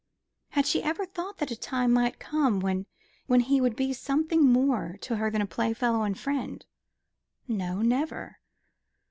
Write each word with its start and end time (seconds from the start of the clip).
Had 0.53 0.65
she 0.65 0.81
ever 0.81 1.05
thought 1.05 1.37
that 1.37 1.51
a 1.51 1.55
time 1.55 1.91
might 1.93 2.17
come 2.17 2.59
when 2.59 3.39
he 3.41 3.61
would 3.61 3.75
be 3.75 3.93
something 3.93 4.41
more 4.43 4.97
to 5.01 5.17
her 5.17 5.29
than 5.29 5.45
playfellow 5.45 6.01
and 6.01 6.17
friend? 6.17 6.65
No, 7.47 7.83
never. 7.83 8.39